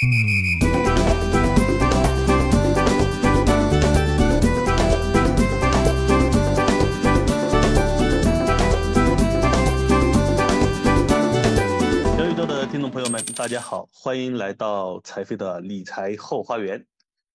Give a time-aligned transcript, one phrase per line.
[0.00, 0.08] 小宇
[12.34, 16.86] 宙的听众朋友们，大家好，欢迎来到财飞的理财后花园，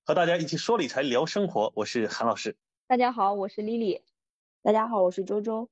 [0.03, 1.71] 和大家一起说理财、聊生活。
[1.75, 2.57] 我是韩老师。
[2.87, 4.01] 大家好，我是丽丽。
[4.63, 5.69] 大家好，我是周周。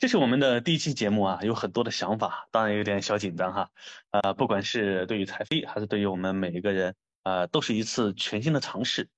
[0.00, 3.70] 这是我们的第一期节目啊，有很多的想法，当然有点小紧张哈。
[4.12, 9.10] 呃，不管是对于财飞，还是对于我们每一个人，呃，都是一次全新的尝试。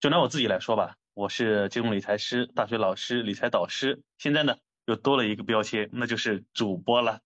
[0.00, 7.20] 就拿我自己来说吧，我是金融理财师、大学老师、理财导师，现在呢又多了一个标签，那就是主播了。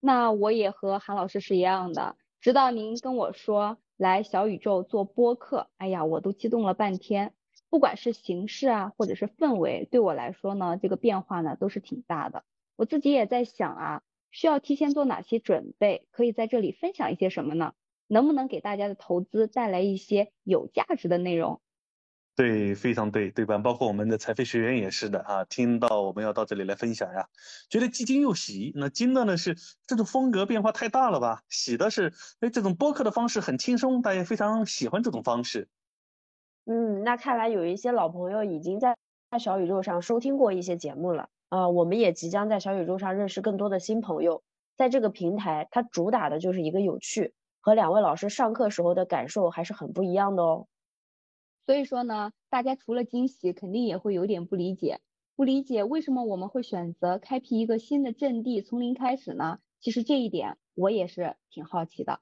[0.00, 7.34] 那我也和韩老师是一样的，直到您跟我说来小宇宙做播客，哎呀，我都激动了半天。
[7.70, 12.44] 不管是形式啊，或者是氛围，对我来说呢，这个变化呢都是挺大的。
[12.76, 16.06] 我自己也在想啊，需要提前做哪些准备？
[16.10, 17.72] 可以在这里分享一些什么呢？
[18.08, 21.60] 能不能给大家的投资带来一些有价值的内容？
[22.36, 23.56] 对，非常对，对吧？
[23.56, 27.26] 包括我们的财飞学员也是的啊，听到我们要到这里来分享呀，
[27.70, 28.72] 觉得既惊又喜。
[28.76, 31.42] 那惊的呢是这种风格变化太大了吧？
[31.48, 35.68] 喜的是，哎，这种播客的方式很轻松，大家非常喜欢这种方式。
[36.66, 38.96] 嗯，那看来有一些老朋友已经在
[39.38, 44.42] 小宇宙上收听过一些节目了啊，我们也即将在小宇宙上认识更多的新朋友。
[44.76, 50.66] 在这个平台，它主打的就是一个有趣，和两位老师上课时候的感受还是很不一样的哦。
[51.64, 55.00] 所以说呢，大家除了惊喜，肯定也会有点不理解，
[55.36, 59.60] 不理解为什么我们会选择开辟一个新的阵地，从零开始呢？
[59.80, 62.20] 其实这一点我也是挺好奇的。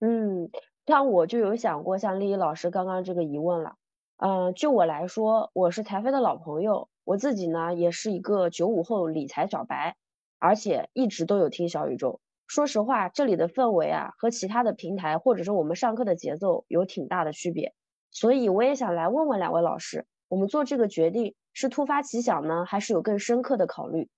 [0.00, 0.50] 嗯，
[0.86, 3.76] 像我就有想过像丽丽老师刚刚这个疑问了。
[4.16, 9.96] 嗯，就我来说，我是台飞的老朋友，我自己呢也是一个九五后理财小白，
[10.38, 12.20] 而且一直都有听小宇宙。
[12.46, 17.74] 说实话，这里的氛围啊，和其他的平台或者是我们上课的节奏有挺大的区别。
[18.10, 24.08] 所以我也想来问问两位老师，我们做这个决定是突发奇想呢，还是有更深刻的考虑？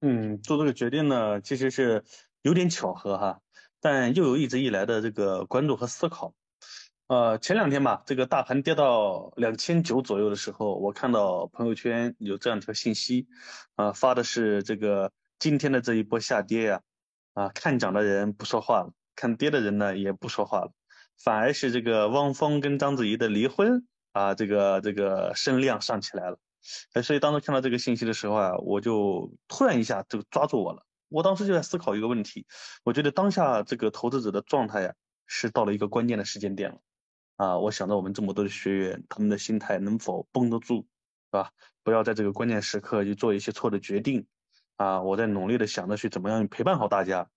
[0.00, 2.04] 嗯，做这个决定呢，其实是
[2.42, 3.40] 有点巧合哈，
[3.82, 6.32] 但又有一直以来的这个关注和思考。
[7.08, 13.26] 呃，前两天吧，这个大盘跌到两千九左右的时候，我看到朋友圈有这样一条信息，
[13.74, 16.80] 啊，发的是这个今天的这一波下跌呀，
[17.34, 20.72] 啊，看涨的人不说话了，看跌的人呢也不说话了。
[21.22, 26.38] 反而是这个汪峰跟章子怡的离婚啊，这个这个声量上起来了，
[26.94, 30.82] 哎，所以当时看到这个信息的时候啊，我就突然一下就抓住我了。
[31.12, 32.46] 我当时就在思考一个问题，
[32.84, 34.94] 我觉得当下这个投资者的状态呀，
[35.26, 36.78] 是到了一个关键的时间点了。
[37.36, 40.86] 啊，我想着我们这么多的学员，他们的心态能否绷得住，是
[41.30, 41.50] 吧？
[41.82, 44.26] 不要在这个关键时刻去做一些错的决定。
[44.76, 47.28] 啊，我在努力的想着去怎么样陪伴好大家。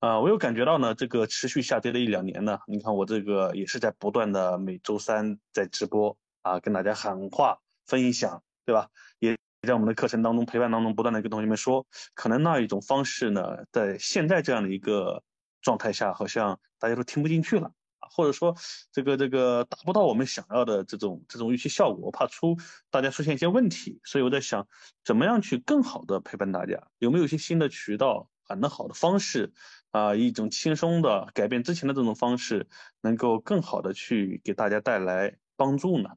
[0.00, 8.90] 啊，我有感觉到呢，这个持续下跌的一两年呢，你看我这个也是在不断的每周三在直播啊，跟大家喊话分享，对吧？
[9.18, 15.22] 也在我们的课程当中陪伴当中不断的跟同学们说，可能那一种方式呢，在现在这样的一个
[15.60, 18.54] 状态下，好像大家都听不进去了，或者说
[18.92, 22.56] 这个这个达不到我们想要的这种这种预期效果，我怕出
[22.90, 24.68] 大家出现一些问题，所以我在想，
[25.04, 28.30] 怎么样去更好的陪伴大家，有没有一些新的渠道？
[28.50, 29.52] 很的好的方式，
[29.90, 32.66] 啊，一种轻松的改变之前的这种方式，
[33.02, 36.08] 能够更好的去给大家带来帮助呢。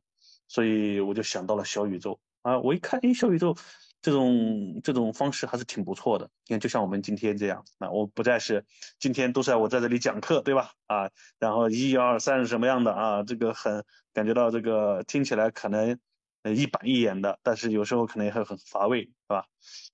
[0.47, 3.55] 所以我就想到了小宇宙啊，我一看，哎，小宇宙
[4.01, 6.29] 这种这种方式还是挺不错的。
[6.47, 8.65] 你看，就像我们今天这样，那我不再是
[8.99, 10.71] 今天都是我在这里讲课，对吧？
[10.87, 11.09] 啊，
[11.39, 13.23] 然后一二三是什么样的啊？
[13.23, 15.99] 这个很感觉到这个听起来可能。
[16.43, 19.45] 一板一眼的，但是有时候可能也会很乏味，是吧？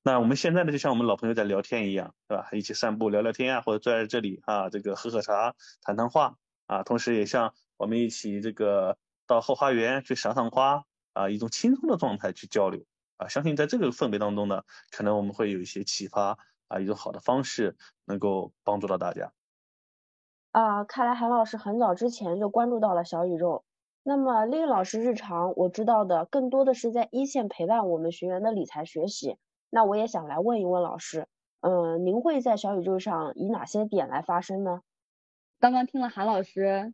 [0.02, 2.48] 那我们现在呢，就像我们老朋友在聊天一样，是吧？
[2.54, 6.38] 一起散步聊聊天啊，或者坐在这里啊，这个喝喝茶、谈谈话
[6.68, 8.98] 啊，同时也像我们一起这个
[9.28, 10.86] 到后花园去赏赏花
[11.18, 12.86] 啊，一种轻松的状态去交流
[13.18, 13.28] 啊。
[13.28, 19.32] 相信在这个氛围当中呢，可能我们会有一些启发啊，一种好的方式能够帮助到大家。
[20.52, 23.64] 啊，看来韩老师很早之前就关注到了小宇宙。
[24.04, 29.38] 那么，丽丽老师日常我知道的更多的是在一线陪伴我们学员的理财学习。
[29.70, 31.28] 那我也想来问一问老师，
[31.60, 34.82] 嗯，您会在小宇宙上以哪些点来发声呢？
[35.60, 36.94] 刚刚听了韩老师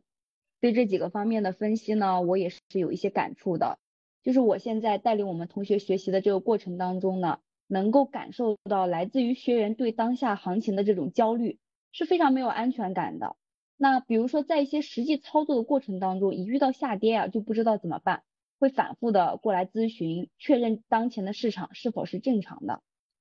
[0.60, 3.78] 对这几个方面的分析呢，我也是有一些感触的。
[4.24, 11.58] 就是我现在带领我们同学学习的这个过程当中呢，能够感受到来自于学员对当下行情的这种焦虑，
[11.92, 13.36] 是非常没有安全感的。
[13.76, 18.22] 那比如说，在一些实际操作的过程当中，一遇到下跌啊，就不知道怎么办，
[18.58, 22.80] 会反复的过来咨询，确认当前的市场是否是正常的。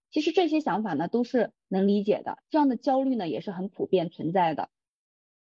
[0.10, 4.70] 其实这些想法呢，都是能理解的，这样的焦虑呢，也是很普遍存在的。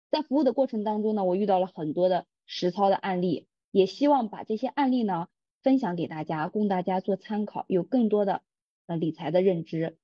[0.10, 5.28] 在服务的过程当中呢，我遇到了很多的实操的案例，也希望把这些案例呢
[5.62, 8.42] 分享给大家，供大家做参考，有更多的
[8.88, 9.98] 呃理财的认知、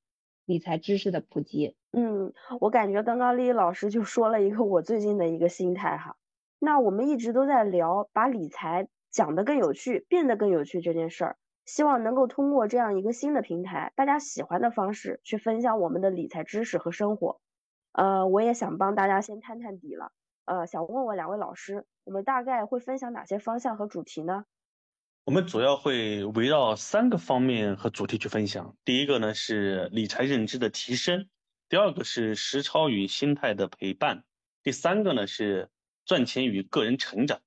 [0.45, 1.75] 理财知识的普及。
[1.91, 6.17] 嗯，我感觉刚刚丽丽老师就说了一个我最近的一个心态哈。
[6.59, 17.39] 那我们一直都在聊把理财讲得更有趣，变得更有趣这件事儿，希望能够通过这样一个新的平台，大家喜欢的方式去分享我们的理财知识和生活。
[17.93, 20.11] 呃，我也想帮大家先探探底了。
[20.43, 24.45] 呃，想问问两位老师，我们大概会分享哪些方向和主题呢？
[25.25, 28.75] 我们主要会围绕三个方面和主题去分享。
[28.85, 31.27] 第一个呢是理财认知的提升，
[31.67, 34.23] 第二个是实操与心态的陪伴，
[34.61, 35.71] 第三个呢是
[36.05, 37.39] 赚钱与个人成长。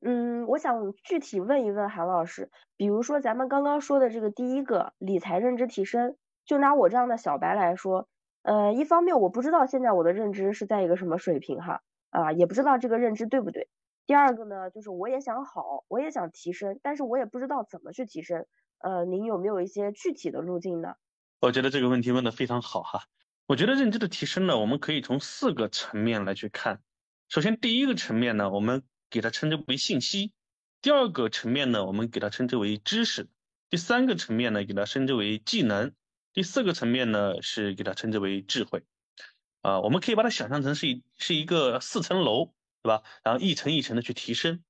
[0.00, 6.16] 嗯，我想具体问一问韩老师，比如说咱们刚刚说的这个第一个理财认知提升，
[6.46, 8.06] 就拿我这样的小白来说。
[8.42, 11.80] 呃，一方面我不知道现在我的认知是在一个什么水平哈，
[12.10, 13.68] 啊，也不知道这个认知对不对。
[14.06, 18.46] 第二个呢，就是我也想好，我也想提升，但是我也不知道怎么去提升。
[18.78, 20.94] 呃，您有没有一些具体的路径呢？
[21.40, 23.04] 我觉得这个问题问的非常好哈。
[23.46, 26.82] 我觉得认知的提升呢，我们可以从四个层面来去看。
[27.28, 30.32] 首先，第一个层面呢，我们给它称之为信息；
[30.82, 33.24] 第二个层面呢，我们给它称之为知识；
[33.70, 35.92] 第三个层面呢，给它称之为技能。
[36.32, 38.82] 第四个层面呢，是给它称之为智慧，
[39.62, 42.52] 啊，我们可以把它想象成是一是一个四层楼，
[42.84, 43.02] 对吧？
[43.22, 44.62] 然后一层一层的去提升。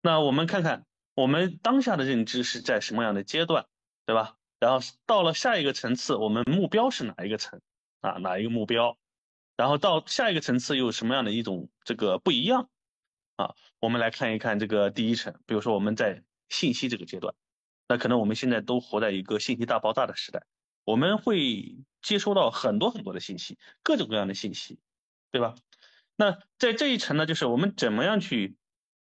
[0.00, 3.66] 那我们看看我们当下的认知是在什么样的阶段，
[4.06, 4.38] 对吧？
[4.58, 7.60] 然后到了下一个层次，我们目标是哪一个层
[8.00, 8.12] 啊？
[8.12, 8.96] 哪一个目标？
[9.54, 12.70] 然后到下一个层次又有什么样的一种这个不一样
[13.36, 13.54] 啊？
[13.80, 17.34] 我们来看一看这个第一层，比如说我们在信息这个阶段，
[17.86, 20.46] 那可能我们现在都活在一个信息大爆炸的时代。
[20.84, 24.80] 我们会接收到很多很多的信息，各种各样的信息，
[25.30, 25.54] 对吧？
[26.16, 28.56] 那在这一层呢，就是我们怎么样去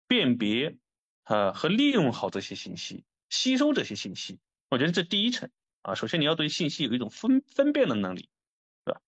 [0.07, 0.77] 辨别，
[1.25, 4.39] 呃，和利用好这些信息，吸收这些信息。
[4.71, 5.51] 我觉得这第一层
[5.83, 8.29] 啊，首先你要对信息有一种分分辨的能力，
[8.85, 9.01] 对吧？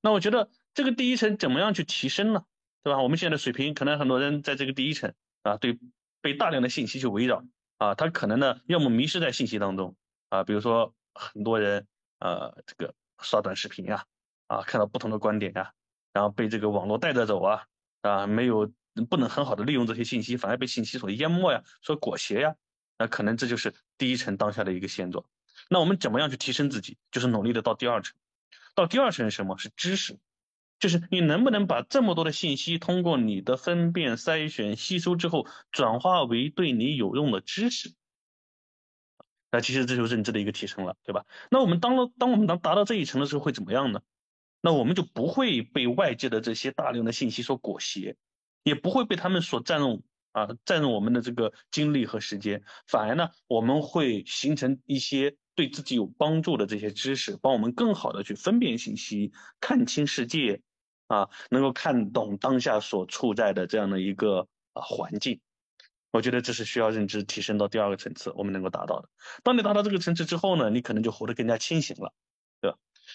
[0.00, 2.44] 那我觉得这个第一层怎么样去提升呢？
[2.82, 3.00] 对吧？
[3.02, 5.12] 我们现在的水平，可能很多人在这个第一层
[5.42, 5.78] 啊，对，
[6.20, 7.44] 被大量的信息去围绕
[7.78, 9.96] 啊，他可能呢，要么迷失在信息当中
[10.28, 11.86] 啊，比如说很多人。
[12.20, 14.04] 呃，这个刷短视频呀，
[14.48, 15.72] 啊，看到不同的观点呀，
[16.12, 17.66] 然后被这个网络带着走啊，
[18.02, 18.72] 啊，没有
[19.08, 22.54] 不能很好的利用这些信息，反而被信息所淹没呀，所裹挟呀，
[22.98, 25.24] 那可能这就是第一层当下的一个现状。
[25.68, 26.98] 那我们怎么样去提升自己？
[27.10, 28.16] 就是努力的到第二层。
[28.74, 29.58] 到第二层是什么？
[29.58, 30.18] 是知识，
[30.78, 37.92] 就是你能不能把这么多的信息通过你的分辨、筛选、吸收之后，转化为对你有用的知识。
[39.50, 41.24] 那其实这就是认知的一个提升了，对吧？
[41.50, 44.00] 那我们当了，当我们能达到这一层的时候会怎么样呢？
[44.68, 48.16] 那我们就不会被外界的这些大量的信息所裹挟，
[48.64, 52.62] 也不会被他们所占用啊，占用我们的这个精力和时间。
[52.86, 60.60] 反而呢，我们会形成一些对自己有帮助的这些知识，帮我们更好的去分辨信息，看清世界，
[61.06, 65.40] 啊，能够看懂当下所处在的这样的一个啊环境。
[66.10, 69.08] 我觉得这是需要认知提升到第二个层次，我们能够达到的。
[69.42, 72.12] 当你达到这个层次之后呢，你可能就活得更加清醒了，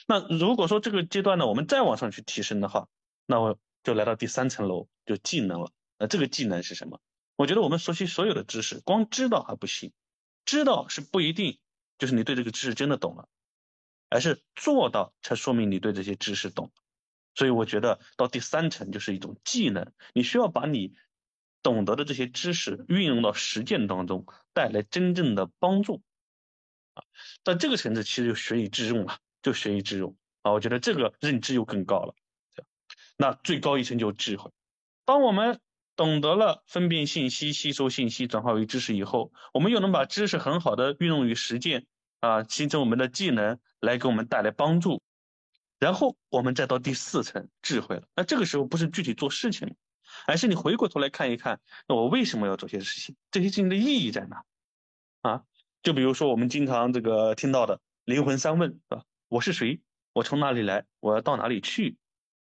[0.08, 2.88] 那如果说这个阶段呢，我们再往上去提升的话，
[3.26, 5.72] 那我就来到第三层楼，就技能了。
[5.98, 7.00] 那这个技能是什么？
[7.36, 9.92] 我觉得我们熟悉所有的知识，光知道还不行，
[10.45, 11.60] 知道是不一定
[11.98, 13.28] 就是你对这个知识真的懂了，
[14.10, 16.72] 而是做到才说明你对这些知识懂。
[17.36, 20.95] 所以我觉得到第三层就是一种技能，你需要把你。
[21.64, 26.02] 懂得的这些知识运用到实践当中，带来真正的帮助
[26.94, 27.02] 啊！
[27.42, 30.52] 但这个层次其实就学以致用了，就学以致用啊！
[30.52, 32.16] 我觉得这个认知又更高了。
[33.16, 34.50] 那最高一层就是智慧。
[35.06, 35.59] 当我们
[35.95, 41.85] 懂得了分辨信息、吸收信息、转化为知识以后，我们又能把知识很好的运用于实践
[42.21, 45.04] 啊，形成我们的技能来给我们带来帮助。
[45.78, 48.07] 然后我们再到第四层智慧了。
[48.16, 49.76] 那这个时候不是具体做事情。
[50.28, 53.16] 而是你回过头来看一看，那我为什么要做些事情？
[53.31, 54.44] 这些事情的意义在哪？
[55.21, 55.44] 啊，
[55.81, 59.04] 就比如说我们经常这个听到的灵魂三问，是吧？
[59.33, 59.81] 我是谁？
[60.13, 60.85] 我从哪里来？
[60.99, 61.97] 我要到哪里去？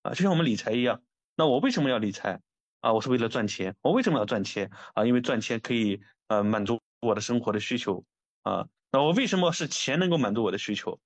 [0.04, 1.04] 啊，就像我们理财一样，
[1.36, 2.40] 那我为什么要理财？
[2.80, 3.76] 啊，我是为了赚钱。
[3.82, 4.72] 我为什么要赚钱？
[4.94, 8.06] 啊，因为赚钱可以呃满足我的生活的需求。
[8.44, 10.98] 啊，那我为什么是钱能够满足我的需求？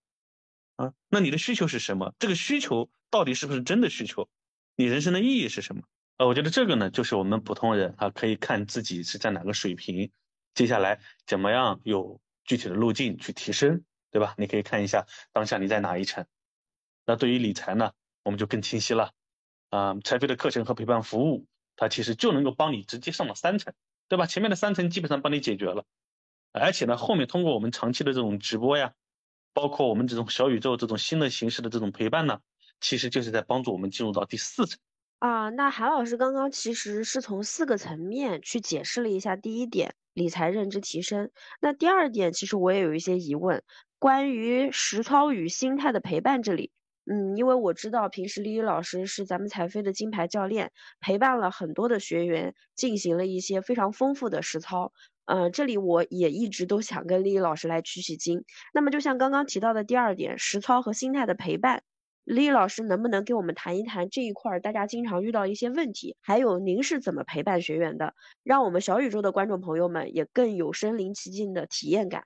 [0.75, 2.13] 啊，那你的需求是什么？
[2.19, 4.29] 这个需求到底是不是真的需求？
[4.75, 5.81] 你人生的意义是什么？
[6.17, 10.11] 呃，我觉得这个呢，就是我们普通人啊，可以看自己是在哪个水平，
[10.53, 14.35] 接下来怎么样有具体的路径去提升，对吧？
[14.37, 16.25] 你可以看一下当下你在哪一层。
[17.05, 19.11] 那对于理财呢，我们就更清晰了
[19.69, 23.73] 啊，财飞的课程和陪伴服务，它其实就能够帮你直接上到三层，
[24.07, 24.25] 对吧？
[24.27, 25.85] 前面的三层基本上帮你解决了，
[26.51, 28.93] 而且呢，后面通过我们长期的这种直播呀，
[29.53, 32.41] 包括我们这种小宇宙这种新的形式的这种陪伴呢，
[32.79, 34.77] 其实就是在帮助我们进入到第四层。
[35.19, 43.63] 啊，那韩老师刚刚其实是从四个层面去解释了一下第一点理财认知提升，那第二点其实我也有一些疑问，
[44.01, 46.71] 关于实操与心态的陪伴这里。
[47.05, 54.91] 嗯，因为我知道平时丽丽老师是咱们财飞的金牌教练，陪伴了很多的学员，进行了一些非常丰富的实操。
[55.25, 58.43] 呃，这里我也一直都想跟丽丽老师来取取经。
[58.73, 61.83] 那么就像刚刚提到的第二点，实操和心态的陪伴，
[62.23, 72.23] 丽丽老师能不能给我们谈一谈这一块大家经常遇到一些问题，还有您是怎么陪伴学员的，让我们小宇宙的观众朋友们也更有身临其境的体验感。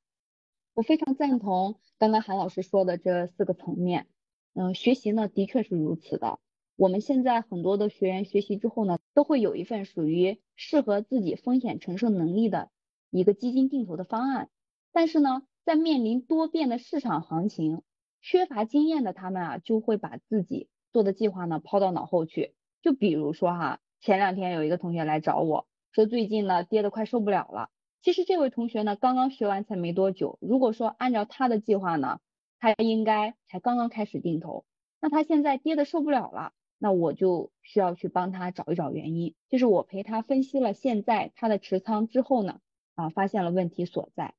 [0.75, 4.07] 我非常赞同刚刚韩老师说的这四个层面。
[4.53, 6.37] 嗯，学习呢的确是如此的。
[6.75, 12.71] 我们现在很多的学员学习之后呢，都会有一份属于适合自己风险承受能力的
[13.09, 14.49] 一个基金定投的方案。
[14.91, 17.81] 但是呢，在面临多变的市场行情，
[18.21, 22.53] 缺乏经验的他们啊，就会把自己做的计划呢抛到脑后去。
[22.81, 27.69] 就比如说哈，前两天有一个同学来找我说，最近呢跌得快受不了了。
[28.05, 32.19] 其实这位同学呢刚刚学完才没多久，如果说按照他的计划呢。
[32.57, 34.65] 他应该才刚刚开始定投，
[34.99, 39.35] 那他现在跌的受不了了，那我就需要去帮他找一找原因。
[39.49, 42.61] 就是我陪他分析了现在他的持仓之后呢，
[42.95, 44.33] 啊，发现了问题所在，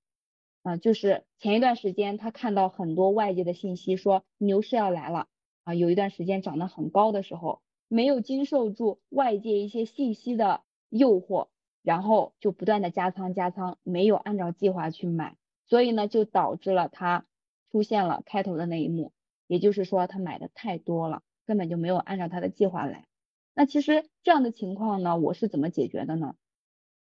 [0.63, 5.29] 啊，就是前一段时间他看到很多外界的信息说牛市要来了，
[5.63, 11.49] 啊，有一段时间涨得很高的时候，没有经受住外界一些信息的诱惑，
[11.87, 15.37] 然后就不断的加仓加仓，没有按照计划去买，
[15.69, 17.25] 所以呢，就导致了他。
[17.73, 19.13] 出现了开头的那一幕，
[19.47, 23.07] 也就是说他买的太多了，根本就没有按照他的计划来。
[23.55, 26.37] 那其实这样的情况呢，我是怎么解决的呢？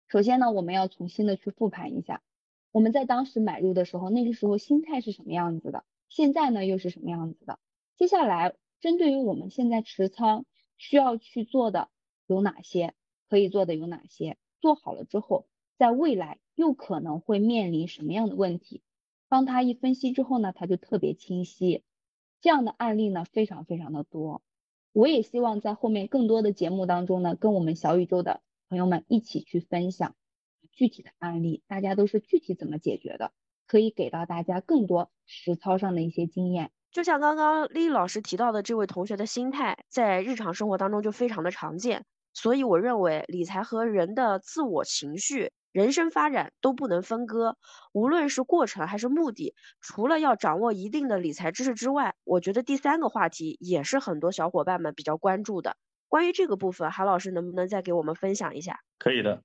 [0.08, 2.22] 首先呢，我们要重新的去复盘一下，
[2.72, 5.84] 我们在当时买入的时候，那个时候心态是什么样子的？
[6.08, 7.58] 现在呢又是什么样子的？
[7.96, 10.46] 接下来针对于我们现在持仓
[10.78, 11.90] 需要去做的
[12.26, 12.94] 有哪些？
[13.28, 14.38] 可以做的有哪些？
[14.64, 18.82] 做好了之后，在未来又可能会面临什么样的问题？
[19.28, 21.84] 当他一分析之后呢，他就特别清晰。
[22.40, 24.40] 这样的案例呢，非常非常的多。
[24.94, 28.40] 我也希望在后面更多的节目当中呢，跟我们小宇宙的
[28.70, 30.16] 朋友们一起去分享
[30.72, 33.32] 具体的案例，大家都是具体怎么解决的，
[33.66, 36.70] 可以给到大家更多实操上的一些经验。
[36.90, 42.06] 就像刚刚丽丽老师提到的，这位同学的心态在日常生活当中就非常的常见。
[42.34, 45.52] 所以我认为理财和人的自我情绪。
[45.72, 47.56] 人生发展都不能分割，
[47.92, 55.76] 无论是过程还是目的，除了要掌握一定的理财知识之外，我觉得第三个话题也是很多小伙伴们比较关注的。
[56.06, 58.78] 关于这个部分，韩老师能不能再给我们分享一下？
[59.00, 59.42] 可以的。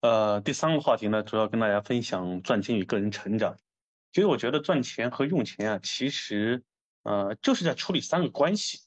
[0.00, 3.56] 呃，第三个话题呢，主要跟大家分享赚钱与个人成长。
[4.12, 6.64] 其实我觉得赚钱和用钱啊，其实
[7.04, 8.80] 呃就是在处理三个关系。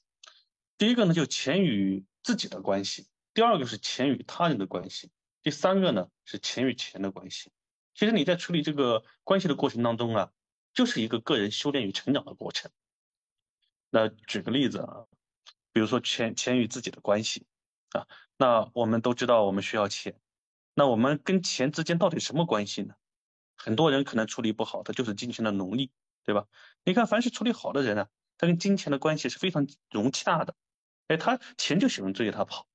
[0.76, 5.10] 第一个呢，就钱与自己的关系；第二个是钱与他人的关系。
[5.42, 7.50] 第三个呢是钱与钱的关系。
[7.94, 10.32] 其实你在处理这个关系的过程当中啊，
[10.72, 12.70] 就是一个个人修炼与成长的过程。
[13.90, 15.06] 那举个例子啊，
[15.72, 17.46] 比如说钱钱与自己的关系
[17.90, 20.18] 啊，那我们都知道我们需要钱，
[20.74, 22.94] 那我们跟钱之间到底什么关系呢？
[23.56, 25.90] 很多人可能处理不好，他就是金钱的奴隶，
[26.24, 26.46] 对吧？
[26.84, 28.08] 你看，凡是处理好的人呢，
[28.38, 30.56] 他跟金钱的关系是非常融洽的，
[31.08, 32.66] 哎，他钱就喜欢追着他跑，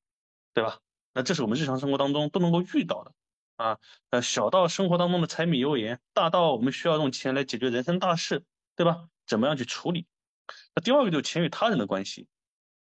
[0.57, 0.79] 对吧？
[1.13, 3.13] 那这是我们日常生活当中都能够遇到的
[3.57, 3.77] 啊，
[4.09, 8.43] 呃，小到生活当中的柴米油盐，大到我们需要用钱来解决人生大事，
[8.75, 9.07] 对吧？
[9.27, 10.07] 怎么样去处理？
[10.73, 12.25] 那第二个就是钱与他人的关系，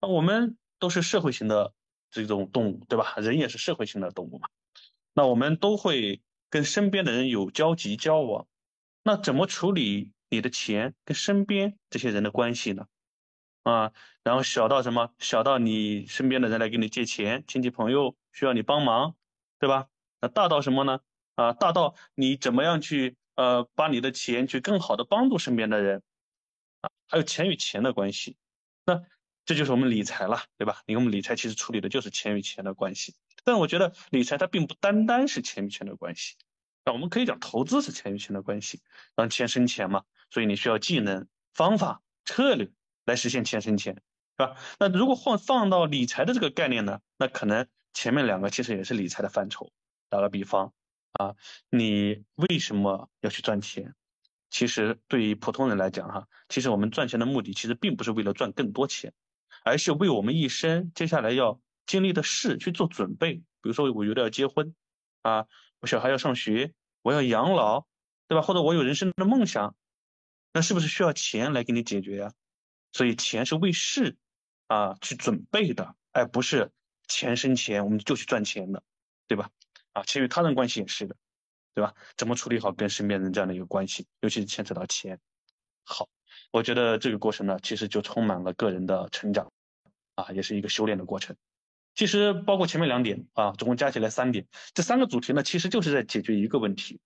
[0.02, 1.72] 那我们都是社会型的
[2.10, 3.14] 这种动物，对吧？
[3.16, 4.50] 人也是社会性的动物嘛，
[5.14, 8.46] 那我们都会跟身边的人有交集交往，
[9.02, 12.84] 那怎么处理你的钱跟身边这些人的关系呢？
[13.62, 13.92] 啊，
[14.24, 15.12] 然后小到什么？
[15.18, 19.14] 小到你身边的人来给你借钱，亲戚朋友需要你帮忙，
[19.58, 19.88] 对吧？
[20.20, 21.00] 那大到什么呢？
[21.36, 26.02] 啊，大到你怎么样去呃，把你的钱去更好的帮助身边的人，
[26.80, 28.36] 啊，还有钱与钱的关系，
[28.84, 29.02] 那
[29.44, 30.82] 这就是我们理财了，对吧？
[30.86, 33.14] 你看我们理财其实处理的就是钱与钱的关系，
[33.44, 36.36] 但我觉得理财它并不单单是钱与钱的关系，
[36.84, 38.82] 那我们可以讲投资是钱与钱的关系，
[39.16, 42.70] 让钱生钱嘛，所以你需要技能、方法、策略。
[43.04, 44.56] 来实现钱生钱，是吧？
[44.78, 47.00] 那如果换放到理财的这个概念呢？
[47.18, 49.72] 那可能前面两个其实也是理财的范畴。
[50.08, 50.72] 打个比方
[51.12, 51.34] 啊，
[51.70, 53.94] 你为什么要去赚钱？
[54.50, 59.12] 其实对于普通人来讲哈，其实我们赚钱的目的其实并不是为了赚更多钱，
[59.64, 63.36] 而是为我们一生接下来要经历的事去做准备。
[63.62, 64.74] 比如说，我有的要结婚，
[65.22, 65.46] 啊，
[65.80, 67.86] 我小孩要上学，我要养老，
[68.28, 68.42] 对吧？
[68.42, 69.74] 或者我有人生的梦想，
[70.52, 72.32] 那是不是需要钱来给你解决呀？
[72.92, 74.16] 所以钱是为事
[74.66, 76.70] 啊去准备的，而不是
[77.08, 78.82] 钱生钱我们就去赚钱的，
[79.26, 79.50] 对吧？
[79.92, 81.16] 啊，其实与他人关系也是的，
[81.74, 81.94] 对吧？
[82.16, 85.18] 怎么处理好跟身边人这样的一个关系，尤其是牵扯到钱。
[85.84, 86.08] 好，
[86.50, 89.50] 我觉得这个过程呢，其实就充满了个人的成长，
[90.14, 91.36] 啊，也是一个修炼的过程。
[91.94, 97.00] 其实包括前面两点啊，总共加起来三点，这三个主题呢，其实就是在解决一个问题，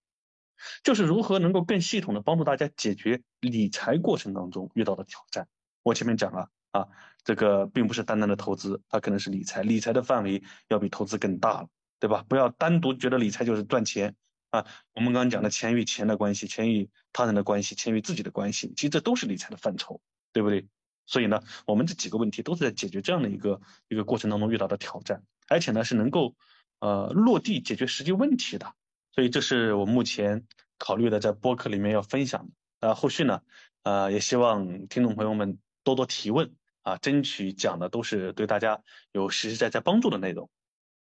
[0.85, 5.49] 就是如何能够更系统的帮助大家解决理财过程当中遇到的挑战。
[5.87, 6.88] 我前面讲了啊，
[7.23, 11.69] 这个并不是单单的投资，它可能是理财，理财的范围要比投资更大了，
[12.00, 12.25] 对吧？
[12.28, 14.16] 不要单独觉得理财就是赚钱。
[14.50, 20.00] 啊，我们刚刚讲的钱与钱的关系，钱与他人的关系，钱与自己的关系，其实这都是理财的范畴，
[20.33, 20.66] 对不对？
[21.07, 26.35] 所以呢，我们这几个问题都是在解决这样的一个一个过程当中遇到的挑战，而且呢是能够
[26.81, 28.75] 呃落地解决实际问题的。
[29.14, 30.45] 所以这是我目前
[30.78, 32.52] 考虑的在播客里面要分享的。
[32.81, 33.40] 呃，后续呢，
[33.85, 40.50] 呃也希望听众朋友们多多提问啊，争取讲的都是对大家有实实在在帮助的内容。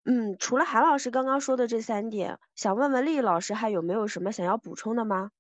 [0.06, 5.32] 嗯，除了韩老师刚刚说的这三点，想问问丽丽老师还有没有什么想要补充的吗？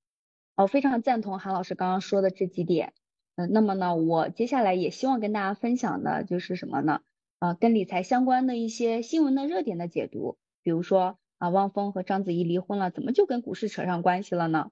[0.55, 2.93] 我非常赞同韩老师刚刚说的这几点。
[3.35, 7.01] 嗯，那么呢，我接下来也希望跟大家分享的就是什么呢？
[7.37, 10.39] 啊，跟理财相关的一些新闻的热点的解读。
[10.63, 14.71] 比如说啊，汪峰和章子怡离婚了，怎么就跟股市扯上关系了呢？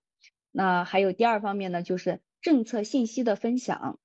[0.51, 3.99] 那还有第二方面呢，就是政策信息的分享。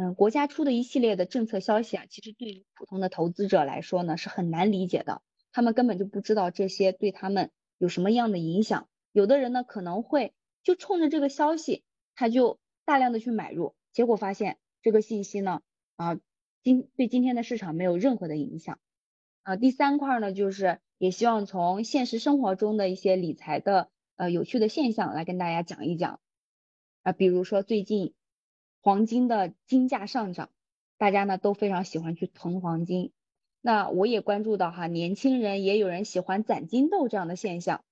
[0.00, 5.22] 嗯，国家出的一系列的政策消息啊，其实对于普通的投资者来说呢，是很难理解的。
[5.50, 8.88] 他们根本就不知道这些对他们有什么样的影响。
[9.10, 11.82] 有的人呢可能会就冲着这个消息，
[12.14, 15.62] 他就大量的去买入，结果发现这个信息呢
[15.96, 16.20] 啊
[16.62, 18.78] 今对今天的市场没有任何的影响。
[19.42, 26.20] 啊，第三块呢就是也希望从现实生活中的一些理财的呃有趣的现象来跟大家讲一讲。
[27.02, 28.14] 啊，比如说最近
[28.88, 30.48] 黄金的金价上涨，
[30.96, 33.12] 大家呢都非常喜欢去囤黄金。
[33.60, 37.84] 那我也关注到哈，年轻人也有人喜欢攒金豆这样的现象。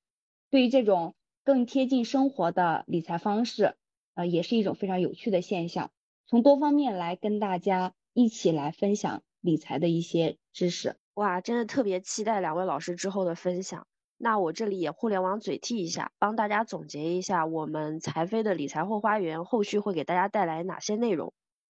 [0.49, 3.75] 对于这种更贴近生活的理财方式，
[4.15, 5.91] 呃，也是一种非常有趣的现象。
[6.27, 10.97] 从多方面来跟大家一起来分享理财的一些知识。
[11.13, 13.87] 哇，真的特别期待两位老师之后的分享。
[14.19, 21.35] 那我这里也互联网嘴替一下，帮大家总结一下我们财飞的理财后花园后续会给大家带来哪些内容。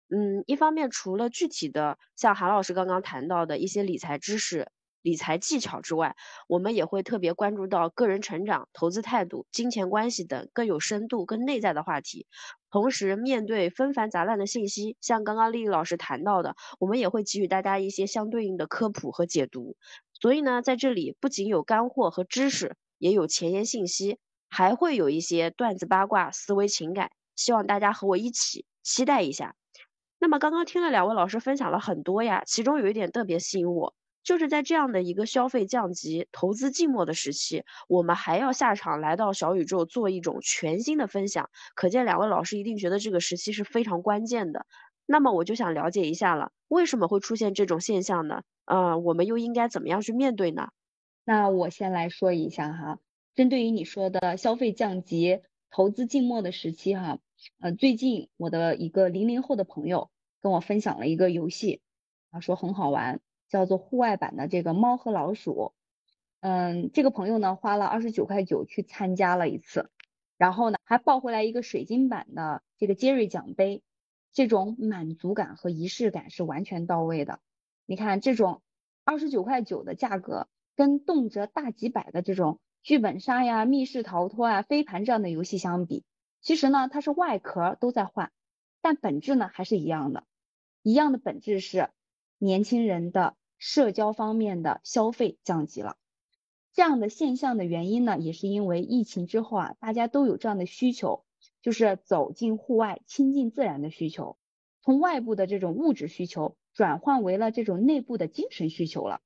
[0.10, 6.16] 嗯，一方面除了具体的像韩老师刚刚谈到的一些理财知识、理财技巧之外，
[6.48, 12.28] 我们也会特别关注到个人成长、投资态度、金钱关系等更有深度、更内在的话题。
[12.70, 19.76] 同时，面对纷繁杂乱的信息，像刚刚丽丽老师谈到的，我们也会给予大家一些相对应的科普和解读。
[20.14, 29.56] 所以呢，在这里不仅有干货和知识，也有前沿信息，还会有一些段子、八卦、思维、情感，希望大家和我一起期待一下。
[30.20, 44.66] 那么刚刚听了两位老师分享了很多呀，其中有一点特别吸引我，就是在这样的一个消费降级、投资静默的时期，我们还要下场来到小宇宙做一种全新的分享，可见两位老师一定觉得这个时期是非常关键的。
[45.06, 48.44] 那么我就想了解一下了，为什么会出现这种现象呢？
[48.66, 50.70] 呃，我们又应该怎么样去面对呢？
[51.26, 53.00] 那我先来说一下哈，
[53.36, 57.20] 针对于你说的消费降级、投资静默的时期哈。
[57.60, 61.82] 呃，最近我的一个零零后的朋友跟我分享了一个游戏，
[62.32, 63.20] 他说很好玩，
[63.52, 65.74] 叫做户外版的这个猫和老鼠。
[66.40, 69.92] 嗯，这个朋友呢花了二十九块九去参加了一次，
[70.38, 73.84] 然后呢还抱回来一个水晶版的这个杰瑞奖杯，
[74.34, 77.40] 这种满足感和仪式感是完全到位的。
[77.86, 78.62] 你看这种
[79.04, 86.04] 二十九块九的价格，跟动辄大几百的这种剧本杀呀、密室逃脱啊、飞盘这样的游戏相比，
[86.40, 88.32] 其实呢，它是外壳都在换，
[88.82, 90.24] 但本质呢还是一样的。
[90.82, 91.90] 一样的本质是
[92.40, 95.96] 年轻人的社交方面的消费降级了。
[96.74, 101.24] 这样的现象的原因呢，也是因为疫情之后啊，大家都有这样的需求，
[101.62, 104.38] 就是走进户外、亲近自然的需求，
[104.82, 109.22] 从外部的这种物质需求转换为了这种内部的精神需求了。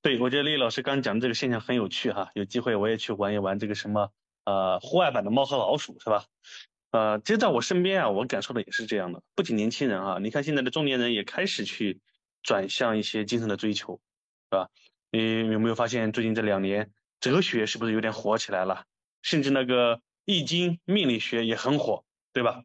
[0.00, 4.12] 对，我觉得丽老师刚讲的这个现象很有趣哈，有机会我也去玩一玩这个什么。
[4.44, 6.26] 呃，户外版的猫和老鼠是吧？
[6.92, 9.20] 呃，其实在我身边啊，我感受的也是这样的。
[9.34, 12.00] 不仅年轻人啊，你看现在的中年人也开始去
[12.46, 14.00] 转向一些精神的追求，
[14.50, 14.70] 是吧？
[15.10, 18.84] 你有没有发现最近这两年哲学是不是有点火起来了？
[19.20, 22.62] 甚至那个易经命理学也很火，对吧？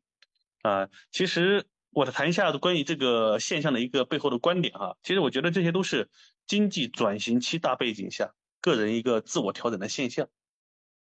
[0.61, 4.97] 啊，其实我谈一下关于这个现象的一个背后的观点哈。
[5.01, 6.11] 其实我觉得这些都是
[6.45, 10.29] 经济转型期大背景下个人一个自我调整的现象。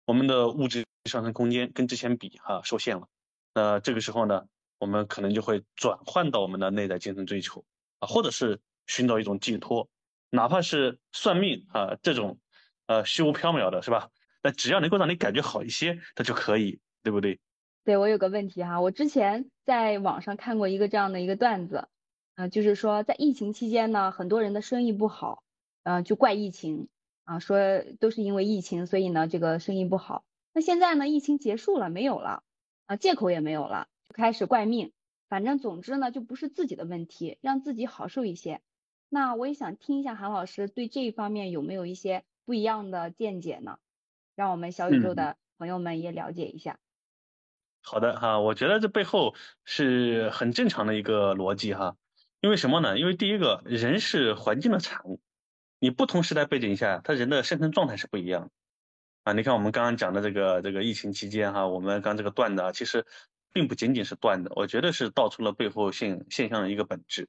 [0.03, 3.07] 我们的物质上升空间跟之前比哈受限了，
[3.53, 4.45] 那这个时候呢，
[4.77, 7.63] 我们可能就会转换到我们的内在精神追求
[7.99, 9.89] 啊，或者是寻找一种寄托，
[10.29, 12.39] 哪怕是算命啊这种
[12.85, 14.09] 呃虚无缥缈的是吧？
[14.43, 17.39] 那只要能够让你感觉好一些，它就可以，对不对？
[17.83, 21.87] 对我有个问题哈，我之前在网上看过一个这样的一个段子，
[22.35, 25.43] 啊，就是说在疫情期间呢，很多人的生意不好，
[25.83, 26.89] 嗯，就怪疫情
[27.23, 27.57] 啊，说
[27.99, 30.23] 都是因为疫情，所以呢这个生意不好。
[30.53, 32.43] 那现在呢，疫情结束了，没有了
[32.85, 34.91] 啊，借口也没有了，就开始怪命。
[35.29, 38.61] 反正总之呢，就不是自己的问题，让自己好受一些。
[39.09, 43.79] 那我也想听一下韩老师对这一方面有没有一些不一样的见解呢？
[44.35, 46.79] 让我们小宇宙的朋友们也了解一下。
[47.81, 51.95] 好的哈，我觉得这背后是很正常的一个逻辑哈，
[52.41, 52.99] 因为什么呢？
[52.99, 55.21] 因为第一个人是环境的产物，
[55.79, 58.49] 你不同时代背景下，他人的生存状态是不一样的
[59.23, 59.33] 啊。
[59.33, 63.05] 你看我们刚刚讲的这个这个疫情期间哈，我们刚这个段子其实
[63.57, 67.27] 并不仅仅是断的，我觉得是道出了背后现现象的一个本质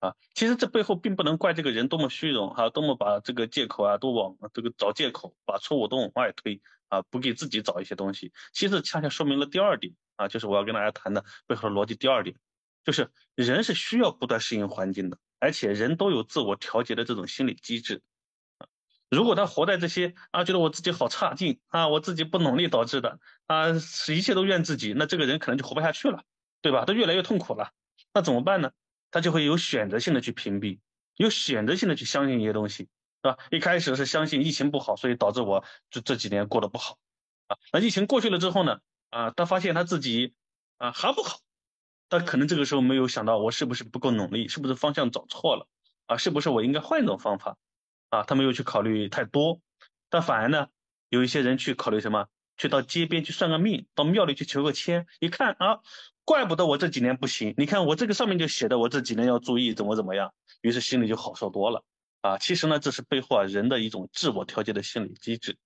[0.00, 0.14] 啊。
[0.34, 6.60] 其实这背后并不能怪这个人多么虚荣哈，多么把这个借口啊都往这个找借口，把错误都往外推。
[6.88, 11.94] 啊，不给自己找一些东西，其实恰恰说明了第二点啊，就是我要跟大家谈的背后的逻辑。
[11.94, 12.36] 第二点，
[12.84, 18.02] 就是人是需要不断适应环境的，而且人都有自我调节的这种心理机制。
[19.16, 26.24] 如果他活在这些啊，觉得我自己好差劲啊，我自己不努力导致的啊，是一切都怨自己，那这个人可能就活不下去了，
[26.62, 26.84] 对吧？
[26.86, 27.70] 他越来越痛苦了，
[28.14, 28.72] 那怎么办呢？
[29.10, 30.78] 他就会有选择性的去屏蔽，
[31.16, 32.88] 有选择性的去相信一些东西。
[33.24, 33.38] 是吧？
[33.52, 36.98] 一开始是相信疫情不好，所以导致我这这几年过得不好，
[37.46, 38.80] 啊，那疫情过去了之后呢？
[39.10, 40.34] 啊，他发现他自己
[40.78, 41.38] 啊还不好，
[42.08, 45.68] 他可能这个时候没有想到我是不是不够努力，是不是方向找错了，
[46.06, 47.56] 啊，是不是我应该换一种方法，
[48.12, 49.58] 啊，他没有去考虑太多，
[50.10, 50.66] 但反而呢，
[51.08, 52.26] 有一些人去考虑什么？
[52.58, 55.80] 去到街边去算个命，到庙里去求个签，一看啊，
[56.26, 61.82] 怪不得我这几年不行，你看我这个上面就写的我这几年要注意怎么怎么样，于是心里就好受多了。
[62.20, 65.56] 啊，其实呢，这是背后啊人的一种自我调节的心理机制。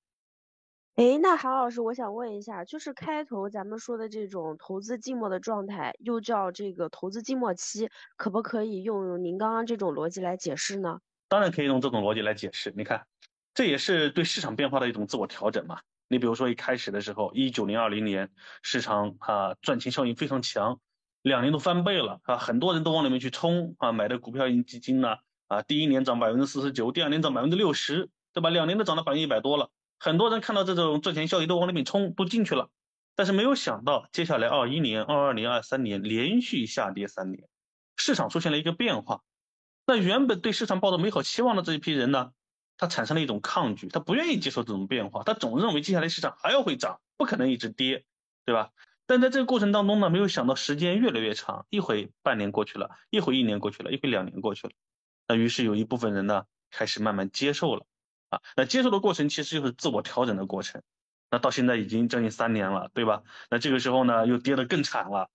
[0.94, 11.00] 哎，那韩老师，我想问一下，就是开头咱们说的这种投资寂寞的状态，又叫这个投资静默期，可不可以用您刚刚这种逻辑来解释呢？
[11.28, 12.72] 当然可以用这种逻辑来解释。
[12.76, 13.06] 你看，
[13.54, 15.80] 这也是对市场变化的一种自我调整嘛。
[16.08, 18.30] 你比如说一开始的时候，一九年、二零年
[18.62, 20.80] 市场啊赚钱效应非常强，
[21.22, 25.16] 两年都翻倍了啊，很多人都往里面去冲啊，买的股票型基金呢。
[25.48, 28.50] 啊，第一年涨百分之四十九，第二年涨百分之六十，对吧？
[28.50, 29.70] 两年都涨了百分之一百多了。
[29.96, 32.68] 很多人看到这种赚钱效应都往里面冲，都进去了。
[33.14, 37.48] 但是没有想到，接下来二一年、二二年、二三年连续下跌三年，
[37.96, 39.22] 市场出现了一个变化。
[39.86, 42.32] 那原本对市场抱着美好期望的这一批人呢，
[42.76, 48.04] 他产生了一种抗拒，他不愿意接受这种变化，他总认为接下来市场还要会涨，不可能一直跌，
[48.44, 48.70] 对吧？
[49.06, 54.72] 但在这个过程当中呢，没有想到时间越来越长，一回半年过去了，一回一年过去了，一回两年过去了。
[55.28, 57.86] 那于是有一部分人呢，开始慢慢接受了，
[58.30, 60.82] 啊，那接受的过程其实就是自我调整的过程。
[61.30, 63.22] 那到现在已经将近三年了，对吧？
[63.50, 65.30] 那这个时候呢，又跌得更惨了，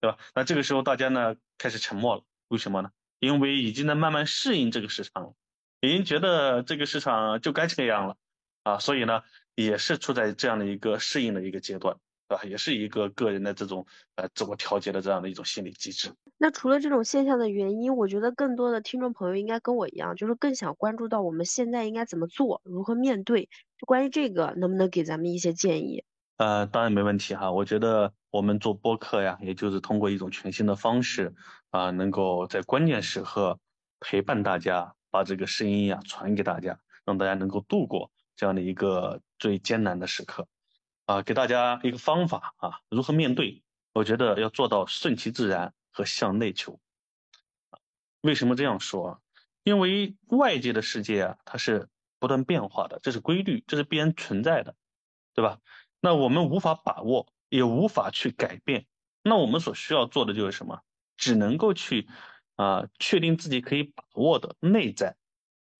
[0.00, 0.18] 对吧？
[0.34, 2.90] 那这个时候大家呢开始沉默了，为什么呢？
[3.18, 5.34] 因为已经在慢慢适应这个市场了，
[5.80, 8.16] 已经觉得这个市场就该这样了，
[8.62, 9.22] 啊，所以呢，
[9.54, 11.96] 也是处在这样的一个适应的一个阶段。
[12.28, 12.42] 对吧？
[12.42, 16.10] 也是一个个人的这种呃自我调节的这样的一种心理机制。
[16.38, 23.48] 那除了这种现象的原因，我觉得更多的听众朋友应该跟我一样，就是更想关注到我们现在应该怎么做，如何面对。
[23.78, 26.02] 就关于这个，能不能给咱们一些建议？
[26.38, 27.52] 呃，当然没问题哈。
[27.52, 31.34] 我觉得我们做播客呀，也就是通过一种全新的方式
[31.70, 33.58] 啊，能够在关键时刻
[33.98, 40.46] 陪伴大家，把这个声音呀传给大家，让大家能够度过这样的一个最艰难的时刻。
[41.06, 43.62] 啊，给大家一个方法啊，如何面对？
[43.94, 46.78] 我觉得要做到顺其自然和向内求。
[48.20, 49.22] 为什么这样说？
[49.62, 54.74] 因为外界的世界啊，它是不断变化的，这是规律，这是必然存在的，
[55.34, 55.58] 对吧？
[56.00, 58.86] 那我们无法把握，也无法去改变。
[59.22, 60.80] 那我们所需要做的就是什么？
[61.16, 62.08] 只能够去
[62.56, 65.16] 啊，确定自己可以把握的内在。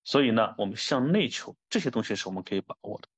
[0.04, 3.08] 所以呢，我们向内求，这些东西是我们可以把握的。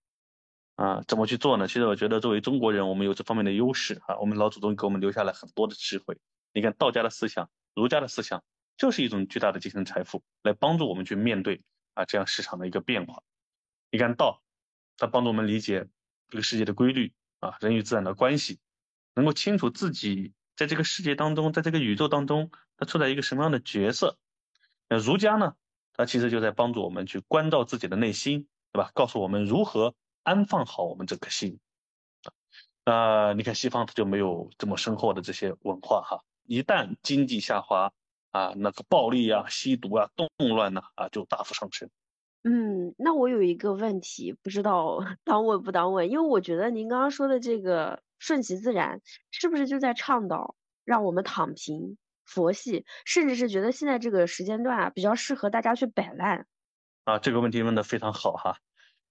[0.76, 1.66] 啊，怎么去做呢？
[1.66, 4.16] 其实我觉得，作为中国人，我们有这方面的优势啊。
[4.18, 6.16] 我们老祖宗给我们留下了很多的智慧。
[6.52, 8.42] 你看，道家的思想、儒家的思想，
[8.76, 11.62] 就是一种巨大的精神财富，来帮助我们去面对
[11.94, 13.22] 啊这样市场的一个变化。
[13.90, 14.42] 你看，道
[14.96, 15.86] 它帮助我们理解
[16.28, 18.58] 这个世界的规律啊，人与自然的关系，
[19.14, 24.18] 能够清楚自己在这个世界当中，在这个宇宙当中，他处在一个什么样的角色？
[24.88, 25.54] 那儒家呢，
[25.92, 28.90] 它其实就在帮助我们去关照自己的内心，对吧？
[28.94, 31.58] 告诉我们如何安放好我们这颗心。
[32.84, 37.92] 呃，你看西方它就没有这么深厚的这些文化哈，一旦经济下滑
[38.30, 41.90] 啊，那个暴力啊、吸毒啊、动乱呢啊，就大幅上升。
[42.44, 56.46] 嗯，那我有一个问题，不知道当问不当问，因为我觉得您刚刚说的这个顺其自然，是不是就在倡导让我们躺平、佛系，甚至是觉得现在这个时间段啊，比较适合大家去摆烂？
[57.04, 58.56] 啊，这个问题问的非常好哈。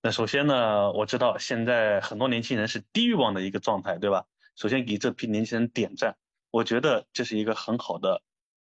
[0.01, 4.25] 那首先呢，我知道现在很多年轻人是低欲望的一个状态，对吧？
[4.55, 6.15] 首先给这批年轻人点赞，
[6.49, 8.21] 我觉得这是一个很好的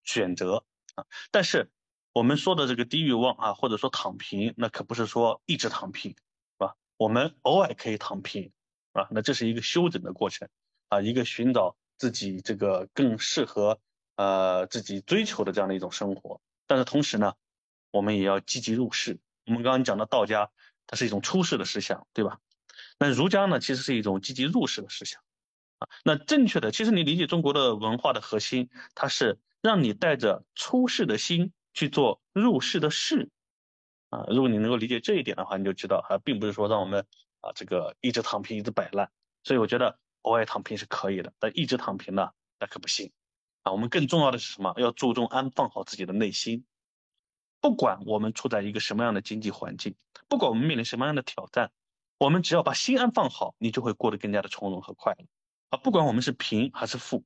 [0.04, 0.65] 选择
[0.96, 1.06] 啊。
[1.32, 1.70] 但是。
[2.17, 6.17] 我们说的这个低欲望啊，或者说躺平，那可不是说一直躺平，是
[6.58, 6.75] 吧？
[6.97, 8.51] 我们偶尔可以躺平，
[8.93, 10.49] 啊，那这是一个休整的过程，
[10.89, 13.80] 啊，一个寻找自己这个更适合
[14.15, 16.41] 呃自己追求的这样的一种生活。
[16.65, 17.36] 但是同时呢，
[17.91, 19.19] 我们也要积极入世。
[19.45, 20.49] 我们刚刚讲的道家，
[20.88, 22.39] 它是一种出世的思想，对吧？
[22.97, 25.21] 那儒家呢，其实是一种积极入世的思想，
[25.77, 31.53] 啊，那正确的，其实你理解中国的文化的核心，它是让你带着出世的心。
[31.78, 33.30] 去做入世的事，
[34.10, 37.06] 啊，如果你能够理解这一点的话，你就知道啊，并不是说让我们
[37.42, 39.12] 啊这个一直躺平，一直摆烂。
[39.44, 43.12] 所以我觉得偶尔躺平是可以的，但一直躺平呢，那可不行。
[43.62, 44.74] 啊，我们更重要的是什么？
[44.78, 46.66] 要注重安放好自己的内心。
[47.62, 49.96] 不管我们处在一个什么样的经济环境，
[50.28, 51.72] 不管我们面临什么样的挑战，
[52.18, 55.26] 我们只要把心安放好，你就会过得更加的从容和快乐。
[55.70, 57.24] 啊，不管我们是贫还是富，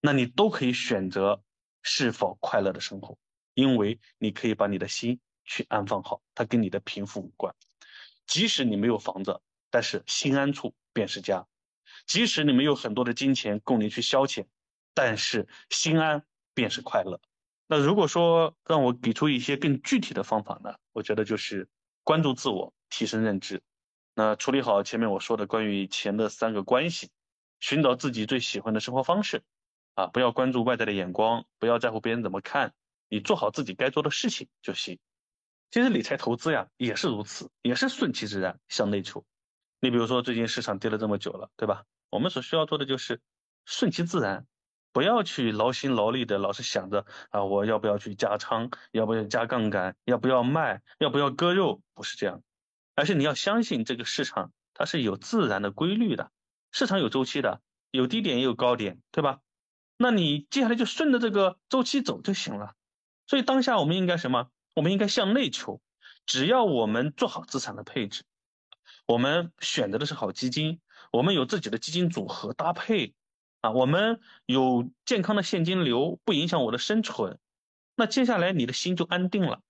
[0.00, 1.40] 那你都可以选择
[1.82, 3.16] 是否快乐的生活。
[3.54, 7.54] 因为你可以把你的心去安放好，它跟你的贫富无关。
[8.26, 9.40] 即使你没有房子，
[9.70, 11.46] 但是心安处便是家；
[12.06, 14.46] 即使你没有很多的金钱供你去消遣，
[14.94, 17.20] 但是心安便是快乐。
[17.66, 20.74] 那如果说让我给出一些更具体的方法呢？
[20.92, 21.68] 我觉得就是
[22.02, 23.62] 关注自我，提升认知。
[24.14, 27.10] 那处理好前面我说的关于钱的三个关系，
[27.60, 29.42] 寻找自己最喜欢的生活方式，
[29.94, 32.74] 啊，不要关注外在的眼光，不要在乎别人怎么看。
[33.14, 34.98] 你做好自己该做的事情就行。
[35.70, 39.24] 其实理财投资呀也是如此，也是顺其自然向内求。
[39.78, 41.84] 你比如说最近市场跌了这么久了，对吧？
[42.10, 43.20] 我们所需要做的就是
[43.66, 44.48] 顺其自然，
[44.92, 52.42] 不要去劳心劳力的老是想着啊我要不要去加仓，要不要加杠杆，要不要卖，要不要割肉，不是这样。
[52.96, 56.32] 而是你要相信这个市场它是有自然的规律的，
[56.72, 57.60] 市场有周期的，
[57.92, 59.38] 有低点也有高点，对吧？
[59.96, 62.74] 那你接下来就顺着这个周期走就行了。
[63.26, 64.50] 所以当下我们应该什么？
[64.74, 65.80] 我们应该向内求。
[66.26, 68.24] 只要我们做好资产的配置，
[69.06, 70.80] 我们选择的是好基金，
[71.12, 73.14] 我们有自己的基金组合搭配，
[73.60, 77.38] 啊，我们有健康的现金流，不影响我的生存。
[77.94, 79.60] 那接下来你的心就安定了。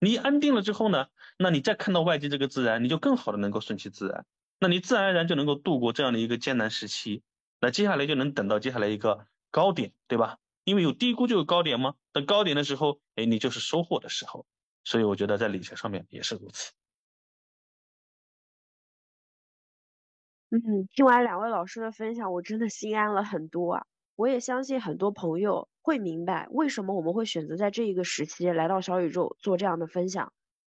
[0.00, 1.06] 你安定了之后呢？
[1.38, 4.26] 那你再看到外界这个自然，你就更好的能够顺其自然。
[4.58, 7.22] 那你自然而然就能够度过这样的一个艰难时期。
[7.60, 10.38] 那接下来就能等到接下来一个高点，对吧？
[10.64, 11.94] 因为有低估就有高点吗？
[12.12, 14.46] 等高点的时候，哎，你就是收获的时候。
[14.84, 16.72] 所以我觉得在理财上面也是如此。
[20.50, 23.86] 嗯，听完两位老师的分享，我真的心安了很多啊！
[24.16, 30.32] 我也相信很多朋友会明白为什么我们会选择在这一个时期来到小宇宙做这样的分享。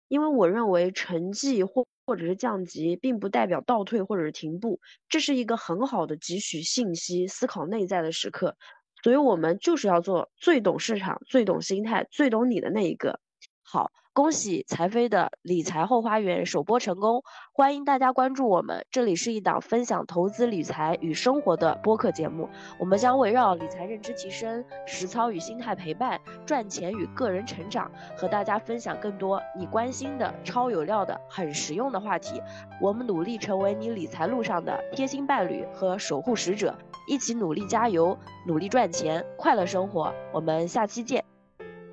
[0.09, 8.57] 因为我认为沉寂或或者是降级，并不代表倒退或者是停步，这是一个很好的汲取信息、思考内在的时刻。
[9.05, 13.21] 所以我们就是要做最懂市场、最懂心态、最懂你的那一个。
[13.66, 17.24] 好，恭喜财飞的理财后花园首播成功，
[17.55, 18.87] 欢迎大家关注我们。
[18.90, 22.48] 这里是一档分享投资理财与生活的播客节目，
[22.79, 32.40] 我们将围绕理财认知提升、实操与心态陪伴、赚钱与个人成长，和大家分享更多你关心的超有料的、很实用的话题。
[32.83, 36.77] 我们努力成为你理财路上的贴心伴侣和守护使者。
[37.09, 40.14] 一起努力加油，努力赚钱，快乐生活。
[40.33, 41.34] 我们下期见。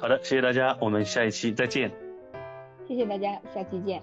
[0.01, 1.91] 好的，谢谢大家，我们下一期再见。
[2.87, 4.01] 谢谢大家，下期见。